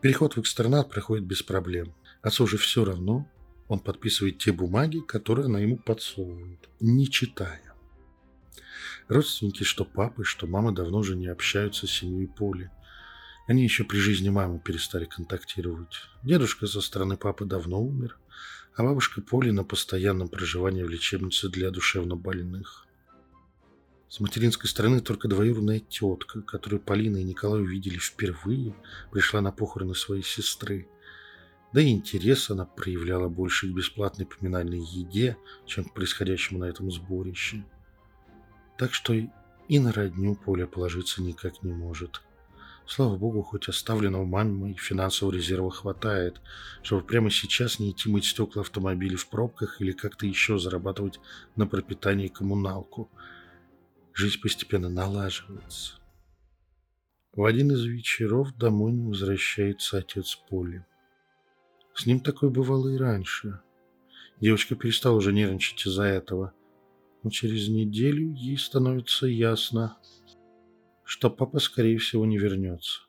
Переход 0.01 0.35
в 0.35 0.41
экстернат 0.41 0.89
проходит 0.89 1.25
без 1.25 1.43
проблем. 1.43 1.93
Отцу 2.23 2.47
же 2.47 2.57
все 2.57 2.85
равно, 2.85 3.29
он 3.67 3.79
подписывает 3.79 4.37
те 4.37 4.53
бумаги, 4.53 4.99
которые 4.99 5.45
она 5.45 5.59
ему 5.59 5.77
подсовывает, 5.77 6.69
не 6.79 7.09
читая. 7.09 7.61
Родственники, 9.09 9.63
что 9.63 9.83
папы, 9.83 10.23
что 10.23 10.47
мама, 10.47 10.73
давно 10.73 10.99
уже 10.99 11.17
не 11.17 11.27
общаются 11.27 11.85
с 11.85 11.91
семьей 11.91 12.29
Поли. 12.29 12.71
Они 13.45 13.63
еще 13.63 13.83
при 13.83 13.97
жизни 13.97 14.29
мамы 14.29 14.59
перестали 14.59 15.03
контактировать. 15.03 15.95
Дедушка 16.23 16.65
со 16.65 16.79
стороны 16.79 17.17
папы 17.17 17.43
давно 17.43 17.81
умер, 17.81 18.17
а 18.77 18.83
бабушка 18.83 19.21
Поли 19.21 19.51
на 19.51 19.65
постоянном 19.65 20.29
проживании 20.29 20.83
в 20.83 20.89
лечебнице 20.89 21.49
для 21.49 21.71
душевнобольных. 21.71 22.87
С 24.07 24.21
материнской 24.21 24.69
стороны 24.69 25.01
только 25.01 25.27
двоюродная 25.27 25.81
тетка, 25.81 26.41
которую 26.41 26.79
Полина 26.79 27.17
и 27.17 27.23
Николай 27.23 27.61
увидели 27.61 27.97
впервые, 27.97 28.73
пришла 29.11 29.41
на 29.41 29.51
похороны 29.51 29.93
своей 29.93 30.23
сестры– 30.23 30.87
да 31.73 31.81
и 31.81 31.89
интерес 31.89 32.51
она 32.51 32.65
проявляла 32.65 33.29
больше 33.29 33.67
к 33.67 33.71
бесплатной 33.75 34.27
поминальной 34.27 34.79
еде, 34.79 35.37
чем 35.65 35.85
к 35.85 35.93
происходящему 35.93 36.59
на 36.59 36.65
этом 36.65 36.91
сборище. 36.91 37.65
Так 38.77 38.93
что 38.93 39.13
и 39.13 39.79
на 39.79 39.91
родню 39.91 40.35
Поля 40.35 40.67
положиться 40.67 41.21
никак 41.21 41.63
не 41.63 41.73
может. 41.73 42.21
Слава 42.85 43.15
богу, 43.15 43.41
хоть 43.41 43.69
оставленного 43.69 44.25
мамой 44.25 44.75
финансового 44.75 45.33
резерва 45.33 45.71
хватает, 45.71 46.41
чтобы 46.83 47.01
прямо 47.01 47.31
сейчас 47.31 47.79
не 47.79 47.91
идти 47.91 48.09
мыть 48.09 48.25
стекла 48.25 48.61
автомобилей 48.61 49.15
в 49.15 49.29
пробках 49.29 49.81
или 49.81 49.93
как-то 49.93 50.27
еще 50.27 50.59
зарабатывать 50.59 51.19
на 51.55 51.65
пропитание 51.65 52.27
и 52.27 52.31
коммуналку. 52.31 53.09
Жизнь 54.13 54.39
постепенно 54.41 54.89
налаживается. 54.89 55.93
В 57.31 57.45
один 57.45 57.71
из 57.71 57.83
вечеров 57.85 58.55
домой 58.57 58.91
не 58.91 59.07
возвращается 59.07 59.97
отец 59.97 60.35
Поли. 60.49 60.85
С 61.93 62.05
ним 62.05 62.19
такое 62.19 62.49
бывало 62.49 62.89
и 62.89 62.97
раньше. 62.97 63.61
Девочка 64.39 64.75
перестала 64.75 65.15
уже 65.15 65.31
нервничать 65.31 65.85
из-за 65.85 66.03
этого. 66.03 66.53
Но 67.23 67.29
через 67.29 67.69
неделю 67.69 68.33
ей 68.33 68.57
становится 68.57 69.27
ясно, 69.27 69.97
что 71.05 71.29
папа, 71.29 71.59
скорее 71.59 71.97
всего, 71.97 72.25
не 72.25 72.37
вернется. 72.37 73.01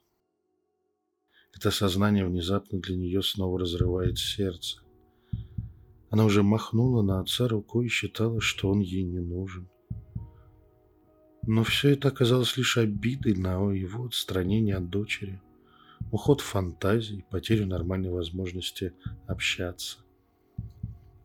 Это 1.53 1.71
сознание 1.71 2.26
внезапно 2.26 2.79
для 2.81 2.97
нее 2.97 3.23
снова 3.23 3.59
разрывает 3.59 4.19
сердце. 4.19 4.81
Она 6.11 6.25
уже 6.25 6.43
махнула 6.43 7.03
на 7.03 7.21
отца 7.21 7.49
рукой 7.49 7.87
и 7.87 7.88
считала, 7.88 8.41
что 8.41 8.71
он 8.71 8.81
ей 8.81 9.03
не 9.03 9.19
нужен. 9.19 9.69
Но 11.47 11.64
все 11.64 11.91
это 11.91 12.09
оказалось 12.09 12.57
лишь 12.57 12.79
обидой 12.79 13.35
на 13.35 13.73
его 13.73 14.05
отстранение 14.05 14.76
от 14.76 14.88
дочери. 14.91 15.41
Уход 16.11 16.40
фантазий, 16.40 17.25
потерю 17.30 17.66
нормальной 17.66 18.11
возможности 18.11 18.92
общаться. 19.26 19.99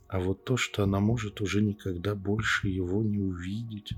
А 0.07 0.19
вот 0.19 0.43
то, 0.43 0.57
что 0.57 0.83
она 0.83 0.99
может 0.99 1.39
уже 1.39 1.61
никогда 1.61 2.15
больше 2.15 2.67
его 2.67 3.03
не 3.03 3.19
увидеть, 3.19 3.93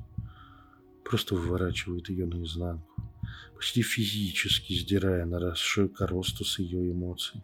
просто 1.06 1.36
выворачивает 1.36 2.10
ее 2.10 2.26
наизнанку, 2.26 3.10
почти 3.56 3.82
физически 3.82 4.74
сдирая 4.74 5.26
наросшую 5.26 5.90
коросту 5.90 6.44
с 6.44 6.60
ее 6.60 6.92
эмоций. 6.92 7.44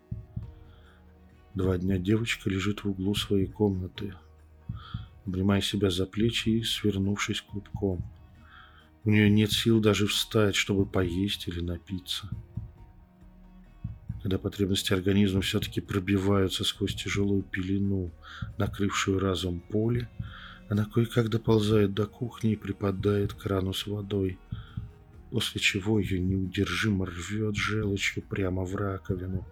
Два 1.53 1.77
дня 1.77 1.97
девочка 1.97 2.49
лежит 2.49 2.83
в 2.83 2.89
углу 2.89 3.15
своей 3.15 3.47
комнаты, 3.47 4.13
обнимая 5.25 5.61
себя 5.61 5.89
за 5.89 6.05
плечи 6.05 6.49
и 6.49 6.63
свернувшись 6.63 7.41
клубком. 7.41 8.03
У 9.03 9.09
нее 9.09 9.29
нет 9.29 9.51
сил 9.51 9.79
даже 9.79 10.07
встать, 10.07 10.55
чтобы 10.55 10.85
поесть 10.85 11.47
или 11.47 11.61
напиться. 11.61 12.29
Когда 14.27 14.39
потребности 14.39 14.91
организма 14.91 15.39
все-таки 15.39 15.79
пробиваются 15.79 16.65
сквозь 16.65 16.93
тяжелую 16.93 17.43
пелену, 17.43 18.11
накрывшую 18.57 19.19
разум 19.19 19.61
поле, 19.61 20.09
она 20.67 20.83
кое-как 20.83 21.29
доползает 21.29 21.93
до 21.93 22.07
кухни 22.07 22.51
и 22.51 22.55
припадает 22.57 23.31
к 23.31 23.37
крану 23.37 23.71
с 23.73 23.87
водой, 23.87 24.37
после 25.31 25.61
чего 25.61 25.97
ее 25.97 26.19
неудержимо 26.19 27.05
рвет 27.05 27.55
желчью 27.55 28.21
прямо 28.21 28.65
в 28.65 28.75
раковину. 28.75 29.47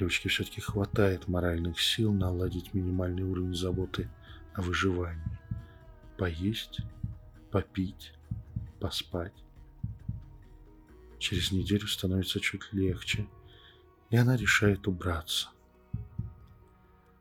Девочке 0.00 0.28
все-таки 0.28 0.60
хватает 0.60 1.28
моральных 1.28 1.80
сил 1.80 2.12
наладить 2.12 2.74
минимальный 2.74 3.22
уровень 3.22 3.54
заботы 3.54 4.10
о 4.54 4.62
выживании. 4.62 5.38
Поесть, 6.18 6.80
попить, 7.52 8.12
поспать. 8.80 9.34
Через 11.22 11.52
неделю 11.52 11.86
становится 11.86 12.40
чуть 12.40 12.72
легче, 12.72 13.28
и 14.10 14.16
она 14.16 14.36
решает 14.36 14.88
убраться. 14.88 15.50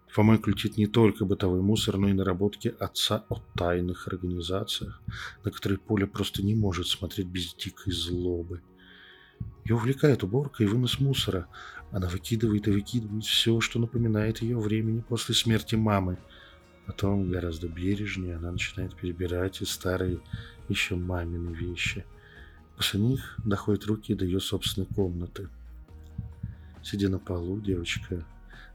В 0.08 0.16
помойку 0.16 0.50
летит 0.50 0.76
не 0.76 0.88
только 0.88 1.24
бытовой 1.24 1.62
мусор, 1.62 1.98
но 1.98 2.10
и 2.10 2.14
наработки 2.14 2.74
отца 2.80 3.24
о 3.30 3.36
тайных 3.56 4.08
организациях, 4.08 5.00
на 5.44 5.52
которые 5.52 5.78
Поля 5.78 6.08
просто 6.08 6.42
не 6.42 6.56
может 6.56 6.88
смотреть 6.88 7.28
без 7.28 7.54
дикой 7.54 7.94
злобы. 7.94 8.64
Ее 9.66 9.76
увлекает 9.76 10.24
уборка 10.24 10.64
и 10.64 10.68
вынос 10.68 11.00
мусора. 11.00 11.48
Она 11.92 12.10
выкидывает 12.10 12.68
и 12.68 12.72
выкидывает 12.72 13.26
все, 13.26 13.62
что 13.62 13.78
напоминает 13.78 14.42
ее 14.42 14.58
времени 14.58 15.02
после 15.08 15.36
смерти 15.36 15.76
мамы. 15.76 16.18
Потом, 16.88 17.30
гораздо 17.30 17.68
бережнее, 17.68 18.38
она 18.38 18.52
начинает 18.52 18.96
перебирать 18.96 19.62
и 19.62 19.66
старые 19.66 20.22
еще 20.70 20.96
мамины 20.96 21.54
вещи. 21.54 22.04
После 22.82 23.00
них 23.00 23.38
доходят 23.46 23.86
руки 23.86 24.16
до 24.16 24.26
ее 24.26 24.40
собственной 24.40 24.88
комнаты. 24.88 25.50
Сидя 26.82 27.10
на 27.10 27.20
полу, 27.20 27.62
девочка 27.62 28.26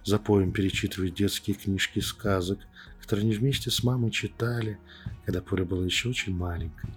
за 0.05 0.21
поем 0.21 0.53
перечитывает 0.53 1.17
детские 1.17 1.57
книжки 1.57 1.99
сказок, 1.99 2.61
которые 3.01 3.25
они 3.25 3.35
вместе 3.35 3.69
с 3.69 3.83
мамой 3.83 4.13
читали, 4.13 4.79
когда 5.25 5.43
Поля 5.43 5.65
была 5.65 5.85
еще 5.85 6.11
очень 6.11 6.37
маленькой. 6.37 6.89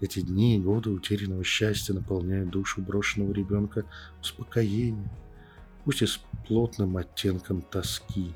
Эти 0.00 0.18
дни 0.20 0.56
и 0.56 0.60
годы 0.60 0.90
утерянного 0.90 1.44
счастья 1.44 1.94
наполняют 1.94 2.50
душу 2.50 2.82
брошенного 2.82 3.32
ребенка 3.32 3.84
успокоением, 4.20 5.08
пусть 5.84 6.02
и 6.02 6.06
с 6.06 6.18
плотным 6.48 6.96
оттенком 6.96 7.62
тоски. 7.62 8.34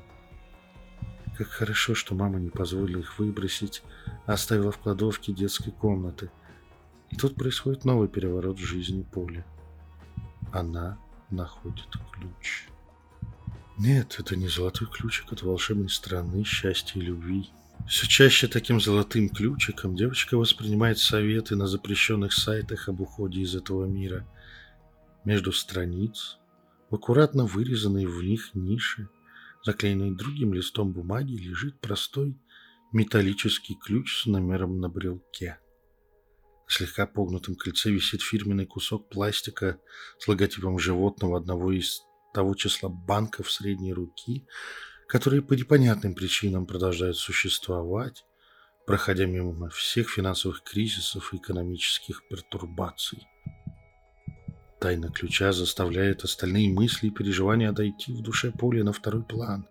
Как 1.37 1.47
хорошо, 1.49 1.95
что 1.95 2.15
мама 2.15 2.39
не 2.39 2.49
позволила 2.49 2.99
их 2.99 3.19
выбросить, 3.19 3.83
а 4.25 4.35
оставила 4.35 4.71
в 4.71 4.77
кладовке 4.77 5.33
детской 5.33 5.71
комнаты. 5.71 6.31
И 7.13 7.15
тут 7.15 7.35
происходит 7.35 7.85
новый 7.85 8.07
переворот 8.07 8.57
в 8.57 8.65
жизни 8.65 9.03
Поли. 9.03 9.43
Она 10.51 10.97
находит 11.29 11.87
ключ. 12.11 12.67
Нет, 13.77 14.15
это 14.17 14.35
не 14.35 14.47
золотой 14.47 14.87
ключик 14.87 15.31
от 15.31 15.43
волшебной 15.43 15.89
страны 15.89 16.43
счастья 16.43 16.99
и 16.99 17.03
любви. 17.03 17.51
Все 17.87 18.07
чаще 18.07 18.47
таким 18.47 18.81
золотым 18.81 19.29
ключиком 19.29 19.95
девочка 19.95 20.37
воспринимает 20.37 20.97
советы 20.97 21.55
на 21.55 21.67
запрещенных 21.67 22.33
сайтах 22.33 22.89
об 22.89 22.99
уходе 22.99 23.41
из 23.41 23.55
этого 23.55 23.85
мира. 23.85 24.27
Между 25.23 25.51
страниц, 25.51 26.39
в 26.89 26.95
аккуратно 26.95 27.45
вырезанной 27.45 28.07
в 28.07 28.23
них 28.23 28.55
ниши, 28.55 29.07
заклеенной 29.63 30.15
другим 30.15 30.51
листом 30.55 30.91
бумаги, 30.93 31.33
лежит 31.33 31.79
простой 31.79 32.35
металлический 32.91 33.75
ключ 33.75 34.23
с 34.23 34.25
номером 34.25 34.79
на 34.79 34.89
брелке. 34.89 35.59
Слегка 36.75 37.05
погнутом 37.05 37.53
кольце 37.53 37.91
висит 37.91 38.23
фирменный 38.23 38.65
кусок 38.65 39.07
пластика 39.07 39.79
с 40.17 40.27
логотипом 40.27 40.79
животного 40.79 41.37
одного 41.37 41.71
из 41.71 42.01
того 42.33 42.55
числа 42.55 42.89
банков 42.89 43.51
средней 43.51 43.93
руки, 43.93 44.47
которые 45.07 45.43
по 45.43 45.53
непонятным 45.53 46.15
причинам 46.15 46.65
продолжают 46.65 47.17
существовать, 47.17 48.25
проходя 48.87 49.27
мимо 49.27 49.69
всех 49.69 50.09
финансовых 50.09 50.63
кризисов 50.63 51.31
и 51.31 51.37
экономических 51.37 52.27
пертурбаций. 52.27 53.19
Тайна 54.81 55.11
ключа 55.11 55.51
заставляет 55.51 56.23
остальные 56.23 56.73
мысли 56.73 57.09
и 57.09 57.11
переживания 57.11 57.69
отойти 57.69 58.13
в 58.13 58.23
душе 58.23 58.51
Поли 58.51 58.81
на 58.81 58.93
второй 58.93 59.23
план. 59.23 59.67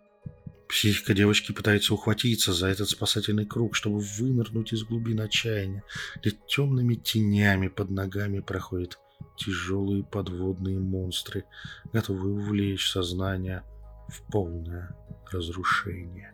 Психика 0.73 1.13
девочки 1.13 1.53
пытается 1.53 1.93
ухватиться 1.93 2.55
за 2.55 2.69
этот 2.69 2.89
спасательный 2.89 3.45
круг, 3.45 3.77
чтобы 3.77 3.99
вынырнуть 3.99 4.73
из 4.73 4.85
глубин 4.85 5.21
отчаяния, 5.21 5.85
где 6.17 6.35
темными 6.49 6.95
тенями 6.95 7.69
под 7.69 7.91
ногами 7.91 8.41
проходят 8.41 8.99
тяжелые 9.37 10.03
подводные 10.03 10.79
монстры, 10.79 11.45
готовые 11.93 12.37
увлечь 12.37 12.91
сознание 12.91 13.65
в 14.09 14.23
полное 14.33 14.97
разрушение. 15.31 16.33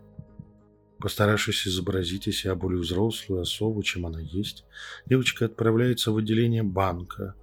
Постаравшись 1.00 1.66
изобразить 1.66 2.28
из 2.28 2.38
себя 2.38 2.54
более 2.54 2.80
взрослую 2.80 3.42
особу, 3.42 3.82
чем 3.82 4.06
она 4.06 4.20
есть, 4.20 4.64
девочка 5.06 5.46
отправляется 5.46 6.12
в 6.12 6.16
отделение 6.16 6.62
банка, 6.62 7.34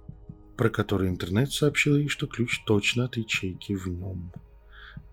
про 0.56 0.70
который 0.70 1.10
интернет 1.10 1.52
сообщил 1.52 1.98
ей, 1.98 2.08
что 2.08 2.26
ключ 2.26 2.64
точно 2.64 3.04
от 3.04 3.18
ячейки 3.18 3.74
в 3.74 3.86
нем. 3.86 4.32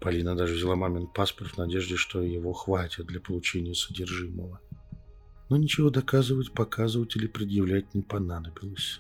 Полина 0.04 0.36
даже 0.36 0.56
взяла 0.56 0.76
мамин 0.76 1.08
паспорт 1.08 1.52
в 1.52 1.58
надежде, 1.58 1.96
что 1.96 2.22
его 2.22 2.52
хватит 2.52 3.06
для 3.06 3.22
получения 3.22 3.74
содержимого. 3.74 4.60
Но 5.50 5.56
ничего 5.56 5.90
доказывать, 5.90 6.52
показывать 6.52 7.16
или 7.16 7.26
предъявлять 7.26 7.94
не 7.94 8.02
понадобилось. 8.02 8.98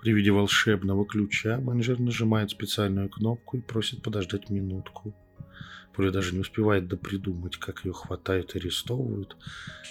При 0.00 0.12
виде 0.12 0.30
волшебного 0.30 1.04
ключа 1.04 1.58
менеджер 1.58 1.98
нажимает 1.98 2.52
специальную 2.52 3.08
кнопку 3.08 3.56
и 3.56 3.60
просит 3.60 4.02
подождать 4.02 4.50
минутку. 4.50 5.12
Поля 5.96 6.12
даже 6.12 6.32
не 6.32 6.40
успевает 6.42 6.86
допридумать, 6.86 7.56
как 7.56 7.84
ее 7.84 7.92
хватают 7.92 8.54
и 8.54 8.58
арестовывают, 8.58 9.36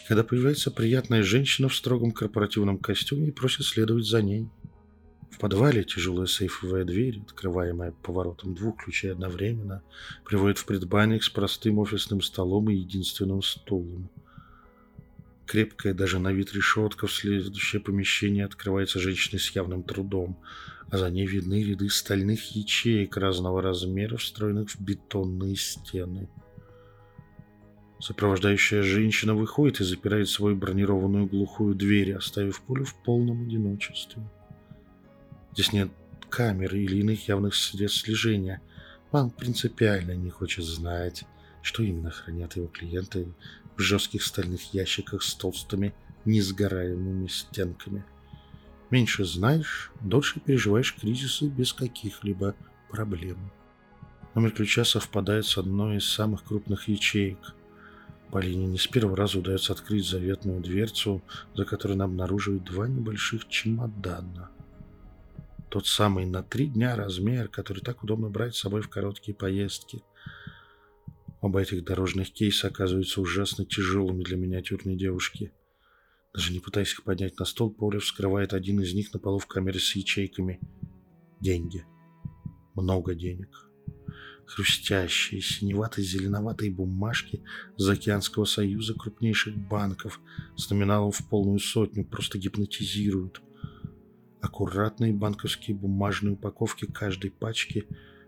когда 0.07 0.23
появляется 0.23 0.71
приятная 0.71 1.23
женщина 1.23 1.67
в 1.67 1.75
строгом 1.75 2.11
корпоративном 2.11 2.77
костюме 2.77 3.27
и 3.27 3.31
просит 3.31 3.65
следовать 3.65 4.05
за 4.05 4.21
ней. 4.21 4.47
В 5.33 5.39
подвале 5.39 5.83
тяжелая 5.83 6.27
сейфовая 6.27 6.85
дверь, 6.85 7.21
открываемая 7.25 7.91
поворотом 7.91 8.53
двух 8.53 8.83
ключей 8.83 9.11
одновременно, 9.11 9.81
приводит 10.23 10.57
в 10.57 10.65
предбанник 10.65 11.23
с 11.23 11.29
простым 11.29 11.79
офисным 11.79 12.21
столом 12.21 12.69
и 12.69 12.75
единственным 12.75 13.41
стулом– 13.41 14.09
Крепкая 15.45 15.93
даже 15.93 16.19
на 16.19 16.31
вид 16.31 16.53
решетка 16.53 17.05
в 17.05 17.11
следующее 17.11 17.81
помещение 17.81 18.45
открывается 18.45 18.99
женщиной 18.99 19.39
с 19.39 19.51
явным 19.51 19.83
трудом, 19.83 20.37
а 20.89 20.97
за 20.97 21.09
ней 21.09 21.27
видны 21.27 21.63
ряды 21.63 21.89
стальных 21.89 22.55
ячеек 22.55 23.17
разного 23.17 23.61
размера, 23.61 24.17
встроенных 24.17 24.71
в 24.71 24.79
бетонные 24.79 25.55
стены. 25.55 26.29
Сопровождающая 27.99 28.83
женщина 28.83 29.33
выходит 29.33 29.79
и 29.81 29.83
запирает 29.83 30.29
свою 30.29 30.55
бронированную 30.55 31.25
глухую 31.25 31.75
дверь, 31.75 32.13
оставив 32.13 32.61
пулю 32.61 32.85
в 32.85 32.95
полном 33.03 33.43
одиночестве. 33.43 34.23
Здесь 35.53 35.71
нет 35.71 35.91
камер 36.29 36.73
или 36.75 36.97
иных 36.97 37.27
явных 37.27 37.53
средств 37.53 38.01
слежения. 38.01 38.59
Банк 39.11 39.35
принципиально 39.35 40.13
не 40.13 40.31
хочет 40.31 40.65
знать, 40.65 41.25
что 41.61 41.83
именно 41.83 42.09
хранят 42.09 42.55
его 42.55 42.65
клиенты 42.65 43.31
в 43.77 43.79
жестких 43.79 44.23
стальных 44.23 44.73
ящиках 44.73 45.21
с 45.21 45.35
толстыми 45.35 45.93
несгораемыми 46.25 47.27
стенками. 47.27 48.03
Меньше 48.89 49.25
знаешь, 49.25 49.91
дольше 50.01 50.39
переживаешь 50.39 50.95
кризисы 50.95 51.47
без 51.49 51.71
каких-либо 51.71 52.55
проблем. 52.89 53.37
Номер 54.33 54.51
ключа 54.51 54.83
совпадает 54.83 55.45
с 55.45 55.59
одной 55.59 55.97
из 55.97 56.09
самых 56.09 56.43
крупных 56.43 56.87
ячеек. 56.87 57.53
Полине 58.31 58.65
не 58.65 58.79
с 58.79 58.87
первого 58.87 59.15
раза 59.15 59.37
удается 59.37 59.73
открыть 59.73 60.09
заветную 60.09 60.61
дверцу, 60.61 61.21
за 61.53 61.65
которой 61.65 61.93
она 61.93 62.05
обнаруживает 62.05 62.63
два 62.63 62.87
небольших 62.87 63.47
чемодана. 63.47 64.49
Тот 65.73 65.87
самый 65.87 66.27
на 66.27 66.43
три 66.43 66.67
дня 66.67 66.95
размер, 66.95 67.49
который 67.49 67.81
так 67.81 68.03
удобно 68.03 68.29
брать 68.29 68.55
с 68.55 68.59
собой 68.59 68.81
в 68.81 68.89
короткие 68.89 69.35
поездки– 69.35 70.03
Оба 71.43 71.59
этих 71.59 71.83
дорожных 71.83 72.31
кейса 72.31 72.67
оказываются 72.67 73.19
ужасно 73.19 73.65
тяжелыми 73.65 74.23
для 74.23 74.37
миниатюрной 74.37 74.95
девушки. 74.95 75.51
Даже 76.33 76.53
не 76.53 76.61
пытаясь 76.61 76.93
их 76.93 77.03
поднять 77.03 77.37
на 77.37 77.43
стол, 77.43 77.69
Поля 77.69 77.99
вскрывает 77.99 78.53
один 78.53 78.79
из 78.79 78.93
них 78.93 79.13
на 79.13 79.19
полу 79.19 79.39
в 79.39 79.45
камере 79.45 79.77
с 79.77 79.93
ячейками 79.93 80.61
Деньги. 81.41 81.85
Много 82.75 83.13
денег. 83.13 83.69
Хрустящие, 84.45 85.41
синевато-зеленоватые 85.41 86.71
бумажки 86.71 87.43
Заокеанского 87.75 88.45
союза 88.45 88.93
крупнейших 88.93 89.57
банков 89.67 90.21
с 90.55 90.69
номиналом 90.69 91.11
в 91.11 91.27
полную 91.27 91.59
сотню 91.59 92.05
просто 92.05 92.37
гипнотизируют. 92.37 93.41
Аккуратные 94.43 95.13
банковские 95.13 95.73
бумажные 95.73 96.33
упаковки 96.33 96.85
каждой 96.85 97.31
пачки 97.31 97.87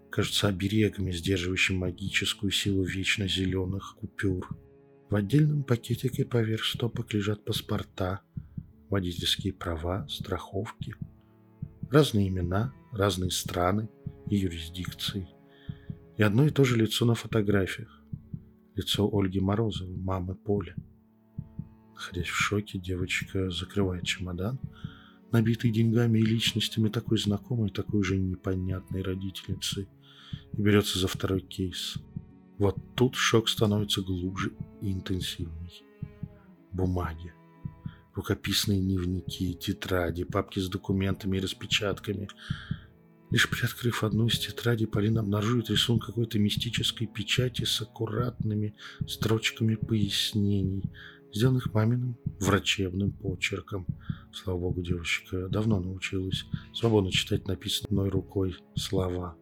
кажутся 0.09 0.47
оберегами, 0.47 1.11
сдерживающими 1.11 1.75
магическую 1.75 2.53
силу 2.53 2.85
вечно 2.85 3.27
зеленых 3.27 3.97
купюр. 3.99 4.47
В 5.09 5.15
отдельном 5.15 5.65
пакетике 5.65 6.23
поверх 6.23 6.63
стопок 6.63 7.13
лежат 7.13 7.43
паспорта, 7.43 8.21
водительские 8.89 9.51
права, 9.51 10.07
страховки. 10.07 10.95
Разные 11.91 12.29
имена, 12.29 12.73
разные 12.93 13.29
страны 13.29 13.89
и 14.29 14.37
юрисдикции. 14.37 15.27
И 16.15 16.23
одно 16.23 16.45
и 16.45 16.49
то 16.49 16.63
же 16.63 16.77
лицо 16.77 17.05
на 17.05 17.15
фотографиях. 17.15 18.01
Лицо 18.75 19.05
Ольги 19.11 19.41
Морозовой, 19.41 19.97
мамы 19.97 20.35
Поли. 20.35 20.75
Находясь 21.93 22.27
в 22.27 22.35
шоке, 22.37 22.79
девочка 22.79 23.49
закрывает 23.49 24.05
чемодан, 24.05 24.61
набитый 25.35 25.71
деньгами 25.71 26.19
и 26.19 26.25
личностями 26.25 26.89
такой 26.89 27.17
знакомой, 27.17 27.69
такой 27.69 28.03
же 28.03 28.17
непонятной 28.17 29.01
родительницы, 29.01 29.87
и 30.53 30.61
берется 30.61 30.99
за 30.99 31.07
второй 31.07 31.41
кейс– 31.41 31.97
вот 32.57 32.77
тут 32.95 33.15
шок 33.15 33.49
становится 33.49 34.01
глубже 34.01 34.53
и 34.81 34.91
интенсивней. 34.91 35.83
Бумаги. 36.71 37.33
Рукописные 38.13 38.79
дневники, 38.79 39.53
тетради, 39.55 40.23
папки 40.23 40.59
с 40.59 40.69
документами 40.69 41.37
и 41.37 41.41
распечатками. 41.41 42.29
Лишь 43.29 43.49
приоткрыв 43.49 44.05
одну 44.05 44.27
из 44.27 44.39
тетрадей, 44.39 44.87
Полина 44.87 45.19
обнаруживает 45.19 45.69
рисунок 45.69 46.05
какой-то 46.05 46.39
мистической 46.39 47.07
печати 47.07 47.65
с 47.65 47.81
аккуратными 47.81 48.73
строчками 49.05 49.75
пояснений, 49.75 50.83
сделанных 51.33 51.73
маминым 51.73 52.17
врачебным 52.39 53.11
почерком. 53.11 53.85
Слава 54.35 54.59
богу, 54.59 54.81
девочка 54.81 55.47
давно 55.47 55.79
научилась 55.79 56.45
свободно 56.73 57.09
читать 57.09 57.47
написанной 57.47 58.09
рукой 58.09 58.57
слова. 58.75 59.37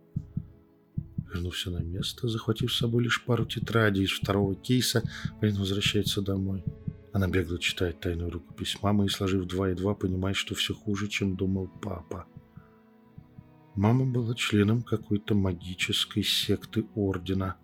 Вернув 1.33 1.55
все 1.55 1.71
на 1.71 1.79
место, 1.79 2.27
захватив 2.27 2.71
с 2.71 2.77
собой 2.77 3.05
лишь 3.05 3.25
пару 3.25 3.43
тетрадей 3.47 4.03
из 4.03 4.11
второго 4.11 4.53
кейса, 4.53 5.01
Полина 5.41 5.61
возвращается 5.61 6.21
домой. 6.21 6.63
Она 7.11 7.27
бегло 7.27 7.57
читает 7.57 8.01
тайную 8.01 8.29
рукопись 8.29 8.77
мамы 8.83 9.07
и, 9.07 9.09
сложив 9.09 9.47
два 9.47 9.71
и 9.71 9.73
два, 9.73 9.95
понимает, 9.95 10.35
что 10.35 10.53
все 10.53 10.75
хуже, 10.75 11.07
чем 11.07 11.35
думал 11.35 11.69
папа. 11.81 12.27
Мама 13.73 14.05
была 14.05 14.35
членом 14.35 14.83
какой-то 14.83 15.33
магической 15.33 16.21
секты 16.21 16.85
ордена, 16.93 17.55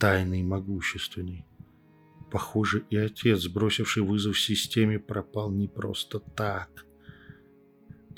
тайной 0.00 0.40
и 0.40 0.44
могущественной. 0.44 1.44
Похоже, 2.34 2.84
и 2.90 2.96
отец, 2.96 3.46
бросивший 3.46 4.02
вызов 4.02 4.40
системе, 4.40 4.98
пропал 4.98 5.52
не 5.52 5.68
просто 5.68 6.18
так. 6.18 6.84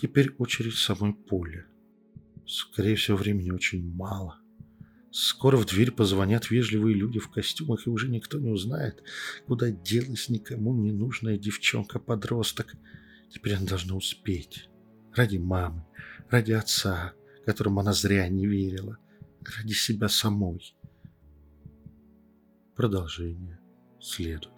Теперь 0.00 0.34
очередь 0.38 0.76
самой 0.76 1.12
Поле. 1.12 1.66
Скорее 2.46 2.96
всего, 2.96 3.18
времени 3.18 3.50
очень 3.50 3.86
мало. 3.94 4.40
Скоро 5.10 5.58
в 5.58 5.66
дверь 5.66 5.90
позвонят 5.90 6.50
вежливые 6.50 6.94
люди 6.94 7.18
в 7.18 7.28
костюмах, 7.28 7.86
и 7.86 7.90
уже 7.90 8.08
никто 8.08 8.38
не 8.38 8.48
узнает, 8.48 9.02
куда 9.46 9.70
делась 9.70 10.30
никому 10.30 10.74
не 10.74 10.92
нужная 10.92 11.36
девчонка-подросток. 11.36 12.74
Теперь 13.28 13.56
она 13.56 13.66
должна 13.66 13.96
успеть. 13.96 14.70
Ради 15.14 15.36
мамы, 15.36 15.84
ради 16.30 16.52
отца, 16.52 17.12
которому 17.44 17.80
она 17.80 17.92
зря 17.92 18.26
не 18.30 18.46
верила, 18.46 18.96
ради 19.42 19.74
себя 19.74 20.08
самой. 20.08 20.74
Продолжение 22.76 23.60
Sledo. 24.06 24.55